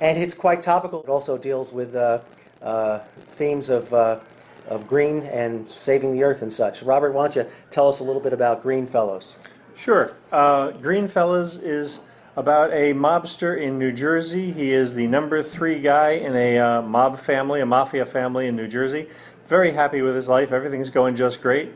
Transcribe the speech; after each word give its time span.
and 0.00 0.18
it's 0.18 0.34
quite 0.34 0.62
topical. 0.62 1.02
It 1.02 1.08
also 1.08 1.36
deals 1.36 1.72
with 1.72 1.94
uh, 1.94 2.20
uh, 2.62 3.00
themes 3.28 3.70
of, 3.70 3.92
uh, 3.92 4.20
of 4.68 4.86
green 4.86 5.22
and 5.24 5.70
saving 5.70 6.12
the 6.12 6.22
earth 6.22 6.42
and 6.42 6.52
such. 6.52 6.82
Robert, 6.82 7.12
why 7.12 7.24
don't 7.28 7.36
you 7.36 7.50
tell 7.70 7.88
us 7.88 8.00
a 8.00 8.04
little 8.04 8.22
bit 8.22 8.32
about 8.32 8.62
Greenfellas? 8.62 9.36
Sure. 9.74 10.16
Uh, 10.30 10.70
Greenfellas 10.72 11.62
is 11.62 12.00
about 12.36 12.72
a 12.72 12.94
mobster 12.94 13.60
in 13.60 13.78
New 13.78 13.92
Jersey. 13.92 14.50
He 14.52 14.72
is 14.72 14.94
the 14.94 15.06
number 15.06 15.42
three 15.42 15.78
guy 15.78 16.12
in 16.12 16.34
a 16.34 16.58
uh, 16.58 16.82
mob 16.82 17.18
family, 17.18 17.60
a 17.60 17.66
mafia 17.66 18.06
family 18.06 18.46
in 18.46 18.56
New 18.56 18.68
Jersey. 18.68 19.08
Very 19.46 19.70
happy 19.70 20.00
with 20.02 20.14
his 20.14 20.28
life. 20.28 20.52
Everything's 20.52 20.90
going 20.90 21.14
just 21.14 21.42
great. 21.42 21.72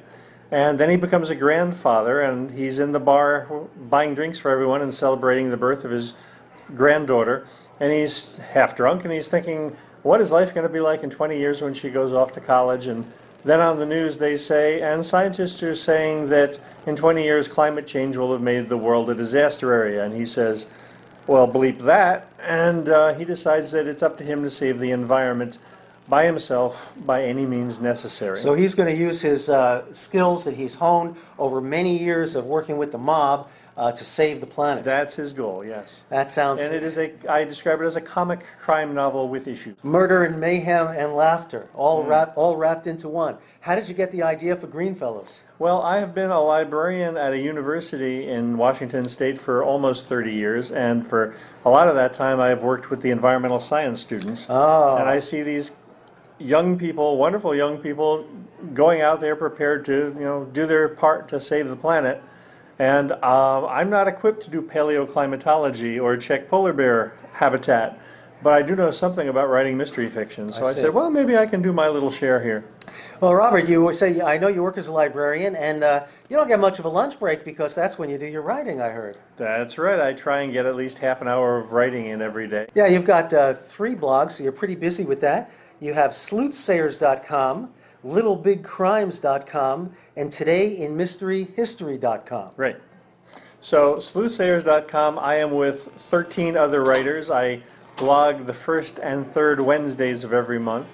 And 0.50 0.78
then 0.78 0.88
he 0.88 0.96
becomes 0.96 1.30
a 1.30 1.34
grandfather, 1.34 2.20
and 2.20 2.50
he's 2.52 2.78
in 2.78 2.92
the 2.92 3.00
bar 3.00 3.48
buying 3.90 4.14
drinks 4.14 4.38
for 4.38 4.50
everyone 4.50 4.80
and 4.80 4.94
celebrating 4.94 5.50
the 5.50 5.56
birth 5.56 5.84
of 5.84 5.90
his 5.90 6.14
granddaughter, 6.74 7.46
and 7.80 7.92
he's 7.92 8.36
half 8.38 8.74
drunk, 8.74 9.04
and 9.04 9.12
he's 9.12 9.28
thinking, 9.28 9.76
what 10.02 10.20
is 10.20 10.30
life 10.30 10.54
going 10.54 10.66
to 10.66 10.72
be 10.72 10.80
like 10.80 11.02
in 11.02 11.10
20 11.10 11.36
years 11.36 11.62
when 11.62 11.74
she 11.74 11.90
goes 11.90 12.12
off 12.12 12.32
to 12.32 12.40
college? 12.40 12.86
And 12.86 13.04
then 13.44 13.60
on 13.60 13.78
the 13.78 13.86
news 13.86 14.16
they 14.16 14.36
say, 14.36 14.80
and 14.80 15.04
scientists 15.04 15.62
are 15.62 15.74
saying 15.74 16.28
that 16.28 16.58
in 16.86 16.96
20 16.96 17.22
years 17.22 17.48
climate 17.48 17.86
change 17.86 18.16
will 18.16 18.32
have 18.32 18.40
made 18.40 18.68
the 18.68 18.76
world 18.76 19.10
a 19.10 19.14
disaster 19.14 19.72
area. 19.72 20.04
And 20.04 20.14
he 20.14 20.24
says, 20.24 20.68
well, 21.26 21.48
bleep 21.48 21.80
that. 21.80 22.28
And 22.40 22.88
uh, 22.88 23.14
he 23.14 23.24
decides 23.24 23.72
that 23.72 23.86
it's 23.86 24.02
up 24.02 24.16
to 24.18 24.24
him 24.24 24.42
to 24.42 24.50
save 24.50 24.78
the 24.78 24.90
environment 24.92 25.58
by 26.08 26.24
himself 26.24 26.92
by 27.04 27.24
any 27.24 27.44
means 27.44 27.80
necessary. 27.80 28.36
So 28.36 28.54
he's 28.54 28.74
going 28.74 28.94
to 28.94 29.00
use 29.00 29.20
his 29.20 29.48
uh, 29.48 29.92
skills 29.92 30.44
that 30.44 30.54
he's 30.54 30.76
honed 30.76 31.16
over 31.38 31.60
many 31.60 31.98
years 31.98 32.36
of 32.36 32.46
working 32.46 32.76
with 32.76 32.92
the 32.92 32.98
mob 32.98 33.48
uh, 33.76 33.92
to 33.92 34.04
save 34.04 34.40
the 34.40 34.46
planet. 34.46 34.82
That's 34.84 35.14
his 35.14 35.32
goal, 35.34 35.64
yes. 35.64 36.02
that 36.08 36.30
sounds 36.30 36.62
And 36.62 36.74
it 36.74 36.82
is 36.82 36.96
a, 36.96 37.12
I 37.30 37.44
describe 37.44 37.80
it 37.80 37.84
as 37.84 37.96
a 37.96 38.00
comic 38.00 38.46
crime 38.58 38.94
novel 38.94 39.28
with 39.28 39.46
issues. 39.48 39.76
murder 39.82 40.24
and 40.24 40.40
mayhem 40.40 40.86
and 40.88 41.14
laughter, 41.14 41.68
all 41.74 42.02
Mm. 42.04 42.08
wrapped 42.08 42.36
all 42.38 42.56
wrapped 42.56 42.86
into 42.86 43.08
one. 43.08 43.36
How 43.60 43.74
did 43.74 43.86
you 43.88 43.94
get 43.94 44.10
the 44.12 44.22
idea 44.22 44.56
for 44.56 44.66
Greenfellas? 44.66 45.40
Well, 45.58 45.82
I 45.82 45.98
have 45.98 46.14
been 46.14 46.30
a 46.30 46.40
librarian 46.40 47.16
at 47.16 47.32
a 47.32 47.38
university 47.38 48.28
in 48.28 48.56
Washington 48.56 49.08
State 49.08 49.38
for 49.38 49.62
almost 49.62 50.06
30 50.06 50.32
years, 50.32 50.72
and 50.72 51.06
for 51.06 51.34
a 51.64 51.70
lot 51.70 51.86
of 51.88 51.94
that 51.96 52.12
time, 52.14 52.40
I 52.40 52.48
have 52.48 52.62
worked 52.62 52.90
with 52.90 53.00
the 53.02 53.10
environmental 53.10 53.58
science 53.60 54.00
students. 54.00 54.46
Oh. 54.48 54.96
And 54.96 55.08
I 55.08 55.18
see 55.18 55.42
these 55.42 55.72
young 56.38 56.78
people, 56.78 57.16
wonderful 57.16 57.54
young 57.54 57.78
people, 57.78 58.26
going 58.74 59.00
out 59.02 59.20
there 59.20 59.36
prepared 59.36 59.84
to, 59.86 60.14
you 60.18 60.24
know, 60.24 60.44
do 60.52 60.66
their 60.66 60.88
part 60.88 61.28
to 61.28 61.40
save 61.40 61.68
the 61.68 61.76
planet. 61.76 62.22
And 62.78 63.12
uh, 63.12 63.66
I'm 63.66 63.88
not 63.88 64.06
equipped 64.06 64.42
to 64.44 64.50
do 64.50 64.60
paleoclimatology 64.60 66.02
or 66.02 66.16
check 66.16 66.48
polar 66.48 66.72
bear 66.72 67.14
habitat, 67.32 67.98
but 68.42 68.52
I 68.52 68.60
do 68.60 68.76
know 68.76 68.90
something 68.90 69.28
about 69.28 69.48
writing 69.48 69.76
mystery 69.78 70.08
fiction. 70.10 70.52
So 70.52 70.66
I 70.66 70.70
I, 70.70 70.74
said, 70.74 70.92
well, 70.92 71.10
maybe 71.10 71.38
I 71.38 71.46
can 71.46 71.62
do 71.62 71.72
my 71.72 71.88
little 71.88 72.10
share 72.10 72.42
here. 72.42 72.64
Well, 73.20 73.34
Robert, 73.34 73.66
you 73.66 73.90
say 73.94 74.20
I 74.20 74.36
know 74.36 74.48
you 74.48 74.62
work 74.62 74.76
as 74.76 74.88
a 74.88 74.92
librarian, 74.92 75.56
and 75.56 75.82
uh, 75.82 76.04
you 76.28 76.36
don't 76.36 76.48
get 76.48 76.60
much 76.60 76.78
of 76.78 76.84
a 76.84 76.88
lunch 76.88 77.18
break 77.18 77.44
because 77.44 77.74
that's 77.74 77.98
when 77.98 78.10
you 78.10 78.18
do 78.18 78.26
your 78.26 78.42
writing. 78.42 78.80
I 78.80 78.90
heard. 78.90 79.16
That's 79.36 79.78
right. 79.78 79.98
I 79.98 80.12
try 80.12 80.42
and 80.42 80.52
get 80.52 80.66
at 80.66 80.76
least 80.76 80.98
half 80.98 81.22
an 81.22 81.28
hour 81.28 81.56
of 81.56 81.72
writing 81.72 82.06
in 82.06 82.20
every 82.20 82.46
day. 82.46 82.66
Yeah, 82.74 82.86
you've 82.86 83.06
got 83.06 83.32
uh, 83.32 83.54
three 83.54 83.94
blogs, 83.94 84.32
so 84.32 84.42
you're 84.42 84.52
pretty 84.52 84.76
busy 84.76 85.04
with 85.04 85.20
that. 85.22 85.50
You 85.80 85.94
have 85.94 86.10
sleuthsayers.com, 86.10 87.70
littlebigcrimes.com, 88.06 89.92
and 90.16 90.32
today 90.32 90.78
in 90.78 90.96
mysteryhistory.com. 90.96 92.52
Right. 92.56 92.76
So, 93.60 93.96
sleuthsayers.com, 93.96 95.18
I 95.18 95.36
am 95.36 95.50
with 95.50 95.82
13 95.82 96.56
other 96.56 96.84
writers. 96.84 97.30
I 97.30 97.60
blog 97.96 98.44
the 98.44 98.52
first 98.52 98.98
and 99.00 99.26
third 99.26 99.60
Wednesdays 99.60 100.22
of 100.24 100.32
every 100.32 100.58
month. 100.58 100.88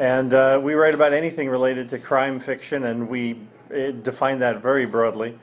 And 0.00 0.34
uh, 0.34 0.60
we 0.62 0.74
write 0.74 0.94
about 0.94 1.12
anything 1.12 1.48
related 1.48 1.88
to 1.90 1.98
crime 1.98 2.40
fiction, 2.40 2.84
and 2.84 3.08
we 3.08 3.38
uh, 3.72 3.92
define 4.02 4.38
that 4.40 4.60
very 4.60 4.86
broadly. 4.86 5.38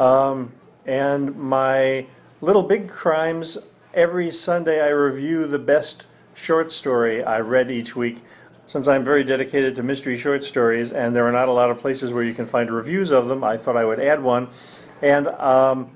Um, 0.00 0.52
and 0.86 1.34
my 1.36 2.04
Little 2.40 2.64
Big 2.64 2.88
Crimes, 2.88 3.58
every 3.94 4.30
Sunday 4.32 4.84
I 4.84 4.88
review 4.88 5.46
the 5.46 5.58
best 5.58 6.06
short 6.34 6.72
story 6.72 7.22
I 7.22 7.40
read 7.40 7.70
each 7.70 7.94
week. 7.94 8.18
Since 8.72 8.88
I'm 8.88 9.04
very 9.04 9.22
dedicated 9.22 9.74
to 9.74 9.82
mystery 9.82 10.16
short 10.16 10.42
stories, 10.42 10.94
and 10.94 11.14
there 11.14 11.28
are 11.28 11.30
not 11.30 11.46
a 11.46 11.52
lot 11.52 11.70
of 11.70 11.76
places 11.76 12.10
where 12.10 12.22
you 12.22 12.32
can 12.32 12.46
find 12.46 12.70
reviews 12.70 13.10
of 13.10 13.28
them, 13.28 13.44
I 13.44 13.58
thought 13.58 13.76
I 13.76 13.84
would 13.84 14.00
add 14.00 14.22
one. 14.22 14.48
And 15.02 15.28
um, 15.28 15.90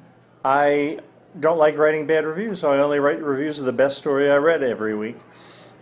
I 0.45 0.99
don't 1.41 1.57
like 1.57 1.79
writing 1.79 2.07
bad 2.07 2.27
reviews, 2.27 2.61
so 2.61 2.71
I 2.71 2.81
only 2.81 2.99
write 3.01 3.23
reviews 3.23 3.59
of 3.59 3.65
the 3.65 3.73
best 3.73 3.97
story 3.97 4.31
I 4.31 4.37
read 4.37 4.63
every 4.63 4.95
week. 4.95 5.17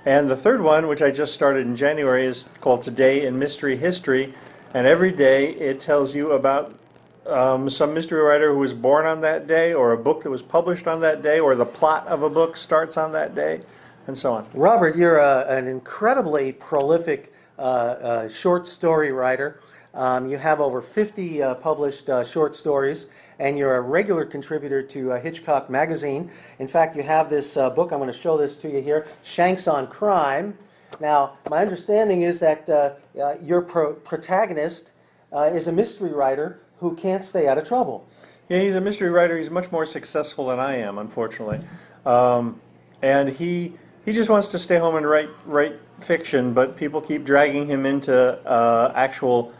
And 0.06 0.30
the 0.30 0.36
third 0.36 0.60
one, 0.60 0.86
which 0.86 1.02
I 1.02 1.10
just 1.10 1.34
started 1.34 1.66
in 1.66 1.74
January, 1.74 2.26
is 2.26 2.46
called 2.60 2.82
Today 2.82 3.26
in 3.26 3.40
Mystery 3.40 3.76
History. 3.76 4.32
And 4.72 4.86
every 4.86 5.10
day 5.10 5.50
it 5.54 5.80
tells 5.80 6.14
you 6.14 6.30
about 6.30 6.78
um, 7.26 7.68
some 7.68 7.92
mystery 7.92 8.20
writer 8.20 8.52
who 8.52 8.60
was 8.60 8.72
born 8.72 9.04
on 9.04 9.20
that 9.22 9.48
day, 9.48 9.74
or 9.74 9.90
a 9.90 9.98
book 9.98 10.22
that 10.22 10.30
was 10.30 10.42
published 10.42 10.86
on 10.86 11.00
that 11.00 11.22
day, 11.22 11.40
or 11.40 11.56
the 11.56 11.66
plot 11.66 12.06
of 12.06 12.22
a 12.22 12.30
book 12.30 12.56
starts 12.56 12.96
on 12.96 13.10
that 13.14 13.34
day, 13.34 13.62
and 14.06 14.16
so 14.16 14.32
on. 14.32 14.46
Robert, 14.54 14.96
you're 14.96 15.18
a, 15.18 15.46
an 15.48 15.66
incredibly 15.66 16.52
prolific 16.52 17.32
uh, 17.58 17.62
uh, 17.62 18.28
short 18.28 18.66
story 18.66 19.12
writer. 19.12 19.60
Um, 19.94 20.26
you 20.26 20.36
have 20.36 20.60
over 20.60 20.80
50 20.80 21.42
uh, 21.42 21.54
published 21.54 22.08
uh, 22.08 22.24
short 22.24 22.56
stories, 22.56 23.06
and 23.38 23.56
you're 23.56 23.76
a 23.76 23.80
regular 23.80 24.24
contributor 24.24 24.82
to 24.82 25.12
uh, 25.12 25.20
Hitchcock 25.20 25.70
Magazine. 25.70 26.30
In 26.58 26.66
fact, 26.66 26.96
you 26.96 27.02
have 27.02 27.30
this 27.30 27.56
uh, 27.56 27.70
book, 27.70 27.92
I'm 27.92 27.98
going 27.98 28.12
to 28.12 28.18
show 28.18 28.36
this 28.36 28.56
to 28.58 28.68
you 28.68 28.80
here 28.82 29.06
Shanks 29.22 29.68
on 29.68 29.86
Crime. 29.86 30.58
Now, 31.00 31.38
my 31.48 31.62
understanding 31.62 32.22
is 32.22 32.40
that 32.40 32.68
uh, 32.68 32.94
uh, 33.20 33.36
your 33.40 33.62
pro- 33.62 33.94
protagonist 33.94 34.90
uh, 35.32 35.50
is 35.52 35.68
a 35.68 35.72
mystery 35.72 36.12
writer 36.12 36.60
who 36.80 36.94
can't 36.96 37.24
stay 37.24 37.46
out 37.46 37.58
of 37.58 37.66
trouble. 37.66 38.06
Yeah, 38.48 38.60
he's 38.60 38.74
a 38.74 38.80
mystery 38.80 39.10
writer. 39.10 39.36
He's 39.36 39.50
much 39.50 39.72
more 39.72 39.86
successful 39.86 40.48
than 40.48 40.58
I 40.58 40.76
am, 40.76 40.98
unfortunately. 40.98 41.60
Um, 42.04 42.60
and 43.00 43.28
he 43.28 43.74
he 44.04 44.12
just 44.12 44.28
wants 44.28 44.48
to 44.48 44.58
stay 44.58 44.78
home 44.78 44.96
and 44.96 45.08
write 45.08 45.30
write 45.46 45.80
fiction, 46.00 46.52
but 46.52 46.76
people 46.76 47.00
keep 47.00 47.24
dragging 47.24 47.66
him 47.66 47.86
into 47.86 48.14
uh, 48.46 48.92
actual 48.94 49.52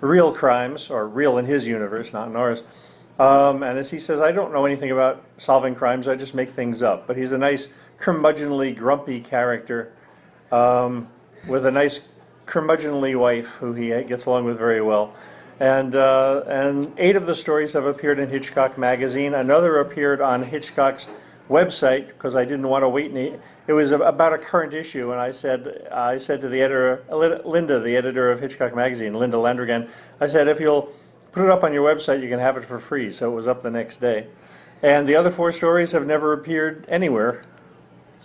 real 0.00 0.32
crimes, 0.32 0.90
or 0.90 1.08
real 1.08 1.38
in 1.38 1.44
his 1.44 1.66
universe, 1.66 2.12
not 2.12 2.28
in 2.28 2.36
ours. 2.36 2.62
Um, 3.18 3.62
and 3.62 3.78
as 3.78 3.90
he 3.90 3.98
says, 3.98 4.22
I 4.22 4.32
don't 4.32 4.50
know 4.50 4.64
anything 4.64 4.92
about 4.92 5.22
solving 5.36 5.74
crimes. 5.74 6.08
I 6.08 6.16
just 6.16 6.34
make 6.34 6.50
things 6.50 6.82
up. 6.82 7.06
But 7.06 7.18
he's 7.18 7.32
a 7.32 7.38
nice, 7.38 7.68
curmudgeonly, 7.98 8.74
grumpy 8.74 9.20
character 9.20 9.92
um, 10.50 11.06
with 11.46 11.66
a 11.66 11.70
nice, 11.70 12.00
curmudgeonly 12.46 13.16
wife 13.16 13.48
who 13.48 13.74
he 13.74 13.88
gets 14.04 14.24
along 14.24 14.46
with 14.46 14.56
very 14.56 14.80
well. 14.80 15.12
And, 15.60 15.94
uh, 15.94 16.44
and 16.46 16.90
eight 16.96 17.14
of 17.14 17.26
the 17.26 17.34
stories 17.34 17.74
have 17.74 17.84
appeared 17.84 18.18
in 18.18 18.30
Hitchcock 18.30 18.78
magazine. 18.78 19.34
Another 19.34 19.80
appeared 19.80 20.22
on 20.22 20.42
Hitchcock's 20.42 21.06
website 21.50 22.08
because 22.08 22.36
I 22.36 22.44
didn't 22.44 22.68
want 22.68 22.82
to 22.84 22.88
wait. 22.88 23.10
Any, 23.10 23.34
it 23.66 23.72
was 23.72 23.90
about 23.90 24.32
a 24.32 24.38
current 24.38 24.72
issue, 24.72 25.10
and 25.10 25.20
I 25.20 25.32
said, 25.32 25.88
I 25.92 26.16
said 26.16 26.40
to 26.40 26.48
the 26.48 26.62
editor, 26.62 27.04
Linda, 27.44 27.80
the 27.80 27.96
editor 27.96 28.30
of 28.30 28.40
Hitchcock 28.40 28.74
magazine, 28.74 29.12
Linda 29.12 29.36
Landrigan, 29.36 29.88
I 30.20 30.28
said, 30.28 30.48
if 30.48 30.60
you'll 30.60 30.92
put 31.32 31.44
it 31.44 31.50
up 31.50 31.64
on 31.64 31.72
your 31.72 31.86
website, 31.86 32.22
you 32.22 32.28
can 32.28 32.38
have 32.38 32.56
it 32.56 32.64
for 32.64 32.78
free. 32.78 33.10
So 33.10 33.30
it 33.30 33.34
was 33.34 33.48
up 33.48 33.62
the 33.62 33.70
next 33.70 33.98
day. 33.98 34.26
And 34.82 35.06
the 35.06 35.14
other 35.14 35.30
four 35.30 35.52
stories 35.52 35.92
have 35.92 36.06
never 36.06 36.32
appeared 36.32 36.86
anywhere. 36.88 37.42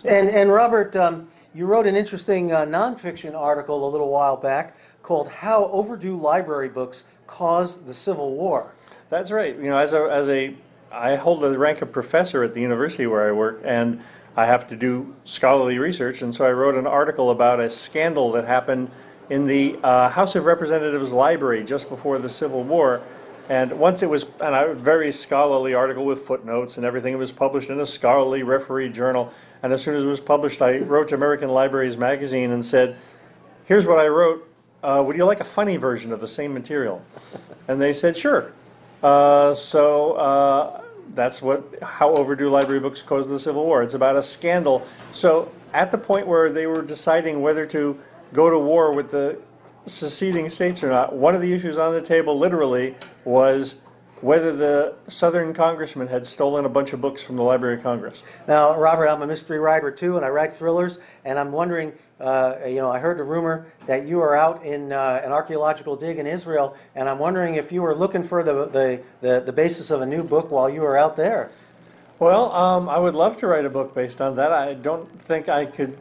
And, 0.04 0.28
and 0.28 0.50
Robert, 0.50 0.96
um, 0.96 1.28
you 1.54 1.66
wrote 1.66 1.86
an 1.86 1.96
interesting 1.96 2.52
uh, 2.52 2.64
nonfiction 2.64 3.34
article 3.34 3.88
a 3.88 3.90
little 3.90 4.08
while 4.08 4.36
back 4.36 4.76
called 5.02 5.28
How 5.28 5.66
Overdue 5.66 6.16
Library 6.16 6.68
Books 6.68 7.04
Caused 7.26 7.86
the 7.86 7.94
Civil 7.94 8.34
War. 8.34 8.72
That's 9.10 9.30
right. 9.30 9.56
You 9.56 9.70
know, 9.70 9.78
as 9.78 9.92
a, 9.92 10.04
as 10.04 10.28
a, 10.28 10.54
I 10.96 11.14
hold 11.14 11.42
the 11.42 11.58
rank 11.58 11.82
of 11.82 11.92
professor 11.92 12.42
at 12.42 12.54
the 12.54 12.60
university 12.60 13.06
where 13.06 13.28
I 13.28 13.32
work, 13.32 13.60
and 13.64 14.00
I 14.34 14.46
have 14.46 14.66
to 14.68 14.76
do 14.76 15.14
scholarly 15.24 15.78
research, 15.78 16.22
and 16.22 16.34
so 16.34 16.46
I 16.46 16.52
wrote 16.52 16.74
an 16.74 16.86
article 16.86 17.30
about 17.30 17.60
a 17.60 17.68
scandal 17.68 18.32
that 18.32 18.46
happened 18.46 18.90
in 19.28 19.44
the 19.44 19.78
uh, 19.82 20.08
House 20.08 20.36
of 20.36 20.46
Representatives 20.46 21.12
library 21.12 21.64
just 21.64 21.90
before 21.90 22.18
the 22.18 22.28
Civil 22.30 22.62
War. 22.62 23.02
And 23.50 23.72
once 23.72 24.02
it 24.02 24.08
was, 24.08 24.24
and 24.40 24.54
a 24.54 24.74
very 24.74 25.12
scholarly 25.12 25.74
article 25.74 26.06
with 26.06 26.20
footnotes 26.20 26.78
and 26.78 26.86
everything, 26.86 27.12
it 27.12 27.18
was 27.18 27.30
published 27.30 27.68
in 27.68 27.80
a 27.80 27.86
scholarly 27.86 28.42
referee 28.42 28.88
journal. 28.88 29.32
And 29.62 29.74
as 29.74 29.82
soon 29.82 29.96
as 29.96 30.04
it 30.04 30.08
was 30.08 30.20
published, 30.20 30.62
I 30.62 30.78
wrote 30.78 31.08
to 31.08 31.14
American 31.14 31.50
Libraries 31.50 31.98
Magazine 31.98 32.52
and 32.52 32.64
said, 32.64 32.96
Here's 33.66 33.86
what 33.86 33.98
I 33.98 34.08
wrote. 34.08 34.48
Uh, 34.82 35.02
would 35.06 35.16
you 35.16 35.24
like 35.24 35.40
a 35.40 35.44
funny 35.44 35.76
version 35.76 36.12
of 36.12 36.20
the 36.20 36.28
same 36.28 36.54
material? 36.54 37.04
And 37.68 37.80
they 37.80 37.92
said, 37.92 38.16
Sure. 38.16 38.52
Uh, 39.02 39.54
so 39.54 40.12
uh, 40.12 40.82
that's 41.14 41.42
what 41.42 41.82
how 41.82 42.14
overdue 42.14 42.48
library 42.48 42.80
books 42.80 43.02
caused 43.02 43.28
the 43.28 43.38
Civil 43.38 43.64
War. 43.64 43.82
It's 43.82 43.94
about 43.94 44.16
a 44.16 44.22
scandal. 44.22 44.86
So 45.12 45.50
at 45.72 45.90
the 45.90 45.98
point 45.98 46.26
where 46.26 46.50
they 46.50 46.66
were 46.66 46.82
deciding 46.82 47.42
whether 47.42 47.66
to 47.66 47.98
go 48.32 48.50
to 48.50 48.58
war 48.58 48.92
with 48.92 49.10
the 49.10 49.38
seceding 49.86 50.50
states 50.50 50.82
or 50.82 50.90
not, 50.90 51.14
one 51.14 51.34
of 51.34 51.40
the 51.40 51.52
issues 51.52 51.78
on 51.78 51.92
the 51.92 52.02
table 52.02 52.36
literally 52.38 52.94
was 53.24 53.78
whether 54.20 54.52
the 54.52 54.94
Southern 55.08 55.52
congressman 55.52 56.08
had 56.08 56.26
stolen 56.26 56.64
a 56.64 56.68
bunch 56.68 56.92
of 56.92 57.00
books 57.00 57.22
from 57.22 57.36
the 57.36 57.42
Library 57.42 57.76
of 57.76 57.82
Congress. 57.82 58.22
Now, 58.48 58.78
Robert, 58.78 59.08
I'm 59.08 59.22
a 59.22 59.26
mystery 59.26 59.58
writer 59.58 59.90
too, 59.90 60.16
and 60.16 60.24
I 60.24 60.28
write 60.28 60.52
thrillers, 60.52 60.98
and 61.24 61.38
I'm 61.38 61.52
wondering, 61.52 61.92
uh, 62.18 62.56
you 62.66 62.76
know, 62.76 62.90
I 62.90 62.98
heard 62.98 63.20
a 63.20 63.22
rumor 63.22 63.66
that 63.86 64.06
you 64.06 64.20
are 64.20 64.34
out 64.34 64.64
in 64.64 64.92
uh, 64.92 65.20
an 65.22 65.32
archaeological 65.32 65.96
dig 65.96 66.18
in 66.18 66.26
Israel, 66.26 66.76
and 66.94 67.08
I'm 67.08 67.18
wondering 67.18 67.56
if 67.56 67.70
you 67.70 67.82
were 67.82 67.94
looking 67.94 68.22
for 68.22 68.42
the, 68.42 68.66
the, 68.66 69.02
the, 69.20 69.42
the 69.44 69.52
basis 69.52 69.90
of 69.90 70.00
a 70.00 70.06
new 70.06 70.22
book 70.22 70.50
while 70.50 70.70
you 70.70 70.80
were 70.80 70.96
out 70.96 71.16
there. 71.16 71.50
Well, 72.18 72.50
um, 72.52 72.88
I 72.88 72.98
would 72.98 73.14
love 73.14 73.36
to 73.38 73.46
write 73.46 73.66
a 73.66 73.70
book 73.70 73.94
based 73.94 74.22
on 74.22 74.36
that. 74.36 74.50
I 74.50 74.72
don't 74.72 75.06
think 75.20 75.50
I 75.50 75.66
could 75.66 75.98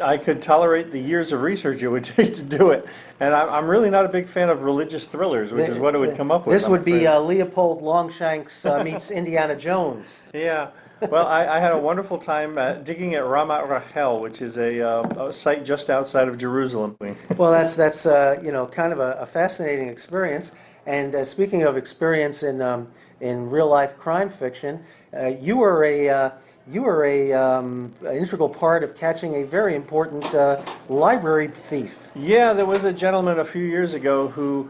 I 0.00 0.16
could 0.16 0.40
tolerate 0.40 0.90
the 0.90 0.98
years 0.98 1.32
of 1.32 1.42
research 1.42 1.82
it 1.82 1.88
would 1.88 2.04
take 2.16 2.34
to 2.34 2.42
do 2.42 2.70
it. 2.70 2.86
And 3.20 3.34
I'm, 3.34 3.48
I'm 3.50 3.66
really 3.68 3.90
not 3.90 4.04
a 4.04 4.08
big 4.08 4.28
fan 4.28 4.48
of 4.48 4.62
religious 4.62 5.06
thrillers, 5.06 5.52
which 5.52 5.68
is 5.68 5.78
what 5.78 5.94
it 5.94 5.98
would 5.98 6.16
come 6.16 6.30
up 6.30 6.46
with. 6.46 6.54
This 6.54 6.68
would 6.68 6.84
be 6.84 7.06
uh, 7.06 7.20
Leopold 7.20 7.82
Longshanks 7.82 8.64
uh, 8.64 8.82
meets 8.82 9.10
Indiana 9.10 9.56
Jones. 9.56 10.22
Yeah. 10.32 10.68
Well, 11.10 11.26
I, 11.26 11.46
I 11.46 11.58
had 11.60 11.72
a 11.72 11.78
wonderful 11.78 12.18
time 12.18 12.58
uh, 12.58 12.74
digging 12.74 13.14
at 13.14 13.22
Ramat 13.22 13.68
Rachel, 13.68 14.20
which 14.20 14.42
is 14.42 14.58
a, 14.58 14.80
uh, 14.80 15.26
a 15.26 15.32
site 15.32 15.64
just 15.64 15.90
outside 15.90 16.26
of 16.26 16.36
Jerusalem. 16.38 16.96
Well, 17.36 17.52
that's 17.52 17.76
that's 17.76 18.06
uh, 18.06 18.40
you 18.42 18.50
know 18.50 18.66
kind 18.66 18.92
of 18.92 18.98
a, 18.98 19.12
a 19.20 19.26
fascinating 19.26 19.88
experience. 19.88 20.52
And 20.86 21.14
uh, 21.14 21.22
speaking 21.22 21.62
of 21.62 21.76
experience 21.76 22.42
in 22.42 22.60
um, 22.60 22.86
in 23.20 23.48
real 23.48 23.68
life 23.68 23.96
crime 23.96 24.28
fiction, 24.28 24.82
uh, 25.16 25.26
you 25.26 25.56
were 25.56 25.84
a 25.84 26.08
uh, 26.08 26.30
you 26.70 26.82
were 26.82 27.04
a 27.04 27.32
um, 27.32 27.92
an 28.04 28.16
integral 28.16 28.48
part 28.48 28.84
of 28.84 28.94
catching 28.96 29.36
a 29.36 29.42
very 29.44 29.74
important 29.74 30.24
uh, 30.34 30.62
library 30.88 31.48
thief. 31.48 32.08
Yeah, 32.14 32.52
there 32.52 32.66
was 32.66 32.84
a 32.84 32.92
gentleman 32.92 33.38
a 33.38 33.44
few 33.44 33.64
years 33.64 33.94
ago 33.94 34.28
who, 34.28 34.68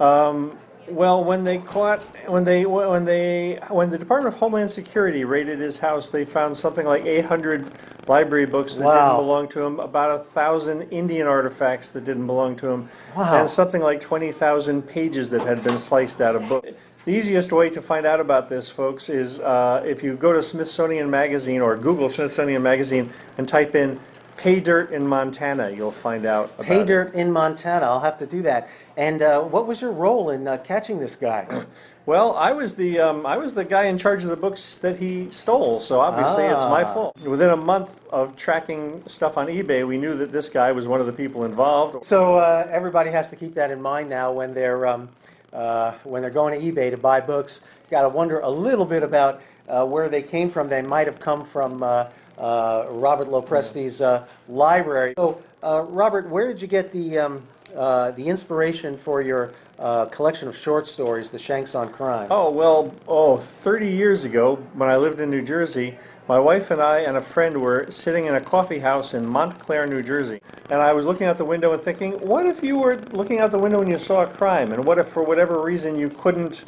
um, 0.00 0.56
well, 0.88 1.22
when 1.22 1.44
they 1.44 1.58
caught, 1.58 2.00
when 2.28 2.44
they, 2.44 2.64
when 2.66 3.04
they, 3.04 3.58
when 3.68 3.90
the 3.90 3.98
Department 3.98 4.34
of 4.34 4.40
Homeland 4.40 4.70
Security 4.70 5.24
raided 5.24 5.58
his 5.58 5.78
house, 5.78 6.08
they 6.10 6.24
found 6.24 6.56
something 6.56 6.86
like 6.86 7.04
800 7.04 7.66
library 8.06 8.44
books 8.46 8.76
that 8.76 8.84
Wow. 8.84 9.08
didn't 9.08 9.24
belong 9.24 9.48
to 9.48 9.62
him, 9.62 9.80
about 9.80 10.10
a 10.10 10.22
thousand 10.22 10.82
Indian 10.90 11.26
artifacts 11.26 11.90
that 11.92 12.04
didn't 12.04 12.26
belong 12.26 12.54
to 12.56 12.68
him, 12.68 12.88
Wow. 13.16 13.38
and 13.38 13.48
something 13.48 13.80
like 13.80 14.00
20,000 14.00 14.82
pages 14.82 15.30
that 15.30 15.40
had 15.42 15.64
been 15.64 15.78
sliced 15.78 16.20
out 16.20 16.36
of 16.36 16.46
books. 16.48 16.68
The 17.04 17.12
easiest 17.12 17.52
way 17.52 17.68
to 17.68 17.82
find 17.82 18.06
out 18.06 18.18
about 18.18 18.48
this, 18.48 18.70
folks, 18.70 19.10
is 19.10 19.38
uh, 19.40 19.82
if 19.86 20.02
you 20.02 20.16
go 20.16 20.32
to 20.32 20.42
Smithsonian 20.42 21.10
Magazine 21.10 21.60
or 21.60 21.76
Google 21.76 22.08
Smithsonian 22.08 22.62
Magazine 22.62 23.10
and 23.36 23.46
type 23.46 23.74
in 23.74 24.00
"pay 24.38 24.58
dirt 24.58 24.90
in 24.90 25.06
Montana," 25.06 25.68
you'll 25.70 25.90
find 25.92 26.24
out. 26.24 26.46
About 26.54 26.64
Pay 26.66 26.80
it. 26.80 26.86
dirt 26.86 27.12
in 27.14 27.30
Montana. 27.30 27.84
I'll 27.84 28.00
have 28.00 28.16
to 28.18 28.26
do 28.26 28.40
that. 28.42 28.70
And 28.96 29.20
uh, 29.20 29.42
what 29.42 29.66
was 29.66 29.82
your 29.82 29.92
role 29.92 30.30
in 30.30 30.48
uh, 30.48 30.56
catching 30.58 30.98
this 30.98 31.14
guy? 31.16 31.64
Well, 32.06 32.36
I 32.36 32.52
was 32.52 32.74
the 32.74 33.00
um, 33.00 33.24
I 33.24 33.38
was 33.38 33.54
the 33.54 33.64
guy 33.64 33.84
in 33.84 33.96
charge 33.96 34.24
of 34.24 34.28
the 34.28 34.36
books 34.36 34.76
that 34.76 34.98
he 34.98 35.30
stole, 35.30 35.80
so 35.80 36.00
obviously 36.00 36.44
it's 36.44 36.66
my 36.66 36.82
Ah. 36.84 36.92
fault. 36.92 37.16
Within 37.22 37.48
a 37.48 37.56
month 37.56 37.98
of 38.12 38.36
tracking 38.36 39.02
stuff 39.06 39.38
on 39.38 39.46
eBay, 39.46 39.86
we 39.88 39.96
knew 39.96 40.14
that 40.16 40.30
this 40.30 40.50
guy 40.50 40.70
was 40.70 40.86
one 40.86 41.00
of 41.00 41.06
the 41.06 41.14
people 41.14 41.46
involved. 41.46 42.04
So 42.04 42.34
uh, 42.34 42.68
everybody 42.70 43.10
has 43.10 43.30
to 43.30 43.36
keep 43.36 43.54
that 43.54 43.70
in 43.70 43.80
mind 43.80 44.10
now 44.10 44.30
when 44.32 44.52
they're 44.52 44.86
um, 44.86 45.08
uh, 45.54 45.92
when 46.04 46.20
they're 46.20 46.30
going 46.30 46.58
to 46.58 46.72
eBay 46.72 46.90
to 46.90 46.96
buy 46.96 47.20
books. 47.20 47.62
Got 47.90 48.02
to 48.02 48.08
wonder 48.08 48.40
a 48.40 48.50
little 48.50 48.84
bit 48.84 49.02
about 49.02 49.40
uh, 49.68 49.86
where 49.86 50.08
they 50.08 50.22
came 50.22 50.48
from. 50.50 50.68
They 50.68 50.82
might 50.82 51.06
have 51.06 51.20
come 51.20 51.44
from 51.44 51.82
uh, 51.82 52.08
uh, 52.38 52.86
Robert 52.90 53.28
Lopresti's 53.28 54.00
uh, 54.00 54.26
library. 54.48 55.14
So, 55.16 55.42
uh, 55.62 55.82
Robert, 55.88 56.28
where 56.28 56.48
did 56.48 56.60
you 56.60 56.68
get 56.68 56.92
the 56.92 57.18
um, 57.18 57.46
uh, 57.76 58.10
the 58.12 58.26
inspiration 58.26 58.96
for 58.96 59.20
your 59.20 59.52
uh, 59.78 60.06
collection 60.06 60.48
of 60.48 60.56
short 60.56 60.86
stories, 60.86 61.30
The 61.30 61.38
Shanks 61.38 61.74
on 61.74 61.90
Crime? 61.90 62.28
Oh, 62.30 62.50
well, 62.50 62.94
oh, 63.08 63.36
30 63.36 63.90
years 63.90 64.24
ago, 64.24 64.56
when 64.74 64.88
I 64.88 64.96
lived 64.96 65.20
in 65.20 65.30
New 65.30 65.42
Jersey, 65.42 65.96
my 66.28 66.38
wife 66.38 66.70
and 66.70 66.80
I 66.80 67.00
and 67.00 67.16
a 67.16 67.20
friend 67.20 67.60
were 67.60 67.90
sitting 67.90 68.26
in 68.26 68.34
a 68.34 68.40
coffee 68.40 68.78
house 68.78 69.14
in 69.14 69.28
Montclair, 69.28 69.86
New 69.86 70.02
Jersey. 70.02 70.40
And 70.70 70.80
I 70.80 70.92
was 70.92 71.04
looking 71.04 71.26
out 71.26 71.36
the 71.36 71.44
window 71.44 71.72
and 71.72 71.82
thinking, 71.82 72.12
what 72.26 72.46
if 72.46 72.62
you 72.62 72.78
were 72.78 72.96
looking 73.12 73.40
out 73.40 73.50
the 73.50 73.58
window 73.58 73.80
and 73.80 73.90
you 73.90 73.98
saw 73.98 74.22
a 74.22 74.26
crime? 74.26 74.72
And 74.72 74.84
what 74.84 74.98
if, 74.98 75.08
for 75.08 75.22
whatever 75.22 75.60
reason, 75.60 75.96
you 75.98 76.08
couldn't, 76.08 76.64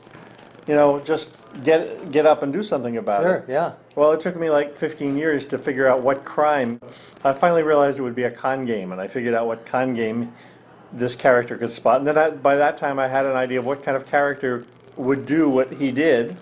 you 0.66 0.74
know, 0.74 0.98
just 1.00 1.30
get, 1.64 2.10
get 2.10 2.26
up 2.26 2.42
and 2.42 2.52
do 2.52 2.62
something 2.62 2.98
about 2.98 3.22
Sure, 3.22 3.36
it? 3.36 3.44
yeah. 3.48 3.72
Well, 3.94 4.12
it 4.12 4.20
took 4.20 4.36
me 4.36 4.50
like 4.50 4.74
15 4.76 5.16
years 5.16 5.46
to 5.46 5.58
figure 5.58 5.88
out 5.88 6.02
what 6.02 6.22
crime. 6.24 6.78
I 7.24 7.32
finally 7.32 7.62
realized 7.62 7.98
it 7.98 8.02
would 8.02 8.14
be 8.14 8.24
a 8.24 8.30
con 8.30 8.66
game, 8.66 8.92
and 8.92 9.00
I 9.00 9.08
figured 9.08 9.32
out 9.32 9.46
what 9.46 9.64
con 9.64 9.94
game 9.94 10.34
this 10.96 11.14
character 11.14 11.56
could 11.56 11.70
spot. 11.70 11.98
And 11.98 12.06
then 12.06 12.18
I, 12.18 12.30
by 12.30 12.56
that 12.56 12.76
time, 12.76 12.98
I 12.98 13.06
had 13.06 13.26
an 13.26 13.36
idea 13.36 13.58
of 13.58 13.66
what 13.66 13.82
kind 13.82 13.96
of 13.96 14.06
character 14.06 14.64
would 14.96 15.26
do 15.26 15.48
what 15.48 15.72
he 15.72 15.92
did. 15.92 16.36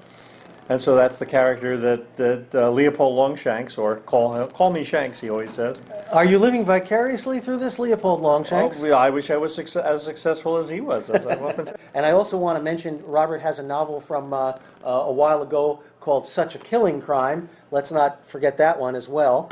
And 0.71 0.81
so 0.81 0.95
that's 0.95 1.19
the 1.19 1.27
character 1.27 1.77
that, 1.77 2.17
that 2.17 2.55
uh, 2.55 2.71
Leopold 2.71 3.15
Longshanks, 3.15 3.77
or 3.77 3.97
call, 3.97 4.47
call 4.47 4.73
me 4.73 4.83
Shanks, 4.83 5.21
he 5.21 5.29
always 5.29 5.53
says. 5.53 5.83
Are 6.11 6.25
you 6.25 6.39
living 6.39 6.65
vicariously 6.65 7.39
through 7.39 7.59
this, 7.59 7.79
Leopold 7.79 8.23
Longshanks? 8.23 8.83
Oh, 8.83 8.93
I 8.93 9.11
wish 9.11 9.29
I 9.31 9.37
was 9.37 9.55
suc- 9.55 9.85
as 9.85 10.03
successful 10.03 10.57
as 10.57 10.71
he 10.71 10.81
was, 10.81 11.11
as 11.11 11.27
I've 11.27 11.43
often 11.43 11.67
said. 11.67 11.79
And 11.93 12.07
I 12.07 12.13
also 12.13 12.39
want 12.39 12.57
to 12.57 12.63
mention 12.63 13.03
Robert 13.05 13.43
has 13.43 13.59
a 13.59 13.63
novel 13.63 14.01
from 14.01 14.33
uh, 14.33 14.53
uh, 14.83 14.89
a 14.89 15.13
while 15.13 15.43
ago 15.43 15.83
called 16.01 16.25
Such 16.25 16.55
a 16.55 16.59
Killing 16.59 16.99
Crime. 16.99 17.47
Let's 17.71 17.93
not 17.93 18.25
forget 18.25 18.57
that 18.57 18.79
one 18.79 18.97
as 18.97 19.07
well. 19.07 19.51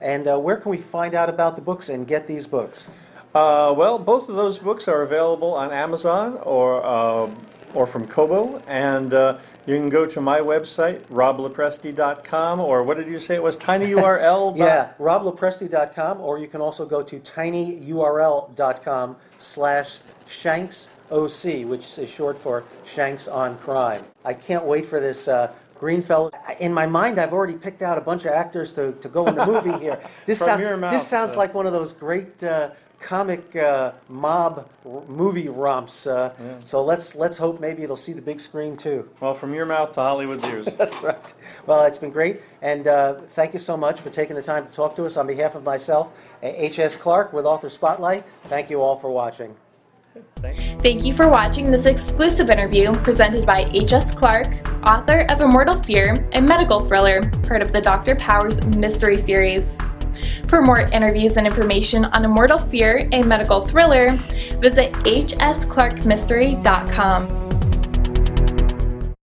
And 0.00 0.26
uh, 0.26 0.38
where 0.38 0.56
can 0.56 0.72
we 0.72 0.78
find 0.78 1.14
out 1.14 1.28
about 1.28 1.54
the 1.54 1.62
books 1.62 1.88
and 1.88 2.04
get 2.04 2.26
these 2.26 2.48
books? 2.48 2.88
Uh, 3.38 3.72
well, 3.72 4.00
both 4.00 4.28
of 4.28 4.34
those 4.34 4.58
books 4.58 4.88
are 4.88 5.02
available 5.02 5.54
on 5.54 5.70
Amazon 5.70 6.38
or 6.42 6.84
uh, 6.84 7.30
or 7.72 7.86
from 7.86 8.04
Kobo, 8.04 8.60
and 8.66 9.14
uh, 9.14 9.38
you 9.64 9.76
can 9.76 9.88
go 9.88 10.04
to 10.06 10.20
my 10.20 10.40
website 10.40 11.02
roblopresti.com 11.02 12.58
or 12.58 12.82
what 12.82 12.96
did 12.96 13.06
you 13.06 13.20
say 13.20 13.36
it 13.36 13.42
was 13.42 13.56
tinyurl. 13.56 14.56
Yeah, 14.56 14.92
roblopresti.com, 14.98 16.20
or 16.20 16.40
you 16.40 16.48
can 16.48 16.60
also 16.60 16.84
go 16.84 17.00
to 17.04 17.20
tinyurl.com 17.20 19.16
slash 19.38 20.00
shanks 20.26 20.88
OC, 21.12 21.64
which 21.64 21.96
is 21.96 22.10
short 22.10 22.36
for 22.36 22.64
Shanks 22.84 23.28
on 23.28 23.56
Crime. 23.58 24.02
I 24.24 24.34
can't 24.34 24.64
wait 24.64 24.84
for 24.84 24.98
this 24.98 25.28
uh, 25.28 25.52
Greenfeld. 25.78 26.32
In 26.60 26.72
my 26.72 26.86
mind, 26.86 27.18
I've 27.18 27.32
already 27.32 27.54
picked 27.54 27.82
out 27.82 27.98
a 27.98 28.00
bunch 28.00 28.24
of 28.24 28.32
actors 28.32 28.72
to, 28.74 28.92
to 28.92 29.08
go 29.08 29.26
in 29.26 29.34
the 29.34 29.46
movie 29.46 29.76
here. 29.78 30.00
This, 30.26 30.38
sound- 30.38 30.80
mouth, 30.80 30.92
this 30.92 31.06
sounds 31.06 31.36
like 31.36 31.54
one 31.54 31.66
of 31.66 31.72
those 31.72 31.92
great 31.92 32.42
uh, 32.42 32.70
comic 33.00 33.54
uh, 33.56 33.92
mob 34.08 34.68
r- 34.84 35.02
movie 35.06 35.48
romps. 35.48 36.06
Uh, 36.06 36.32
So 36.64 36.84
let's 36.84 37.14
let's 37.14 37.38
hope 37.38 37.60
maybe 37.60 37.82
it'll 37.84 37.96
see 37.96 38.12
the 38.12 38.22
big 38.22 38.40
screen 38.40 38.76
too. 38.76 39.08
Well, 39.20 39.34
from 39.34 39.54
your 39.54 39.66
mouth 39.66 39.92
to 39.92 40.00
Hollywood's 40.00 40.44
ears. 40.46 40.66
That's 40.78 41.00
right. 41.02 41.32
Well, 41.66 41.84
it's 41.84 41.98
been 41.98 42.10
great, 42.10 42.40
and 42.60 42.86
uh, 42.88 43.14
thank 43.38 43.52
you 43.52 43.58
so 43.60 43.76
much 43.76 44.00
for 44.00 44.10
taking 44.10 44.36
the 44.36 44.42
time 44.42 44.66
to 44.66 44.72
talk 44.72 44.94
to 44.96 45.04
us. 45.06 45.16
On 45.16 45.26
behalf 45.26 45.54
of 45.54 45.62
myself, 45.64 46.06
H.S. 46.42 46.96
Clark 46.96 47.32
with 47.32 47.46
Author 47.46 47.68
Spotlight, 47.68 48.24
thank 48.44 48.68
you 48.70 48.80
all 48.82 48.96
for 48.96 49.10
watching. 49.10 49.54
Thank 50.82 51.04
you 51.04 51.12
for 51.12 51.28
watching 51.28 51.70
this 51.70 51.86
exclusive 51.86 52.50
interview 52.50 52.92
presented 52.94 53.46
by 53.46 53.70
H.S. 53.72 54.12
Clark, 54.14 54.48
author 54.86 55.26
of 55.30 55.40
Immortal 55.40 55.80
Fear, 55.82 56.28
a 56.32 56.40
medical 56.40 56.80
thriller, 56.80 57.22
part 57.46 57.62
of 57.62 57.70
the 57.72 57.80
Dr. 57.80 58.16
Powers 58.16 58.64
Mystery 58.76 59.16
Series. 59.16 59.78
For 60.46 60.60
more 60.62 60.80
interviews 60.80 61.36
and 61.36 61.46
information 61.46 62.06
on 62.06 62.24
Immortal 62.24 62.58
Fear, 62.58 63.08
a 63.12 63.22
medical 63.22 63.60
thriller, 63.60 64.10
visit 64.60 64.92
hsclarkmystery.com. 64.92 67.37